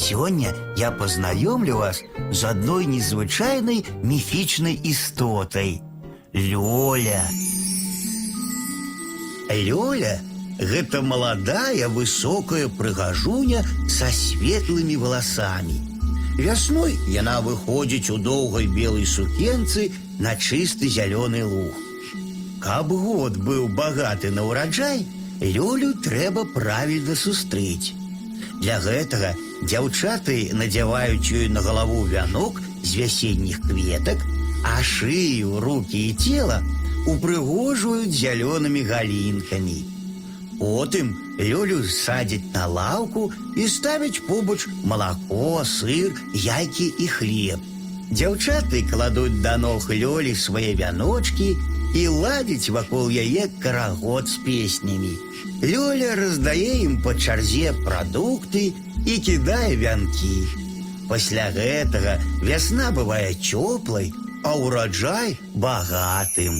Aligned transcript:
Сегодня 0.00 0.56
я 0.76 0.90
познакомлю 0.90 1.76
вас 1.76 2.00
с 2.32 2.42
одной 2.44 2.86
незвычайной 2.86 3.84
мифичной 4.02 4.80
истотой– 4.82 5.82
Лёля. 6.32 7.22
Лёля– 9.50 10.22
это 10.58 11.02
молодая 11.02 11.88
высокая 11.88 12.68
прыгажуня 12.68 13.62
со 13.88 14.06
светлыми 14.10 14.96
волосами. 14.96 15.86
Весной 16.34 16.98
яна 17.06 17.42
выходит 17.42 18.08
у 18.08 18.16
долгой 18.16 18.68
белой 18.68 19.04
сукенцы 19.04 19.92
на 20.18 20.34
чистый 20.34 20.88
зеленый 20.88 21.44
луг. 21.44 21.74
Каб 22.58 22.88
год 22.88 23.36
был 23.36 23.68
богаты 23.68 24.30
на 24.30 24.46
урожай, 24.46 25.06
Лёлю 25.40 25.92
трэба 25.92 26.46
правильно 26.46 27.14
сустрыць. 27.14 27.94
Для 28.61 28.79
гэтага 28.83 29.33
дзяўчаты 29.63 30.37
надзяваюць 30.53 31.31
ёй 31.31 31.49
на 31.49 31.61
галаву 31.65 32.05
вянок 32.09 32.61
з 32.83 33.01
вясенніх 33.01 33.61
кветак, 33.65 34.23
а 34.63 34.81
шыю, 34.81 35.59
рукі 35.59 36.01
і 36.09 36.15
цела 36.15 36.61
упрыгожваюць 37.05 38.15
зялёнымі 38.15 38.81
галінкамі. 38.89 39.79
Потым 40.59 41.13
Лёлю 41.37 41.83
садзяць 41.83 42.47
на 42.53 42.65
лаўку 42.65 43.31
і 43.59 43.67
ставяць 43.67 44.23
побач 44.27 44.67
малако, 44.87 45.65
сыр, 45.67 46.15
яйкі 46.33 46.87
і 46.97 47.07
хлеб. 47.07 47.59
Дзяўчаты 48.11 48.85
кладуць 48.89 49.41
да 49.43 49.57
ног 49.57 49.89
Лёлі 49.91 50.31
свае 50.35 50.71
вяночкі 50.79 51.57
і 51.95 52.07
ладзяць 52.07 52.73
вакол 52.75 53.09
яе 53.09 53.47
карагод 53.63 54.27
з 54.27 54.37
песнямі. 54.45 55.13
Лёля 55.63 56.15
раздае 56.19 56.83
ім 56.83 56.99
па 57.05 57.15
чарзе 57.15 57.71
прадукты 57.85 58.73
і 59.05 59.13
кідае 59.27 59.75
вянкі. 59.79 60.37
Пасля 61.09 61.49
гэтага 61.55 62.17
вясна 62.41 62.91
бывае 62.91 63.33
цёплай, 63.37 64.11
а 64.43 64.57
ўраджай 64.59 65.37
багатым. 65.53 66.59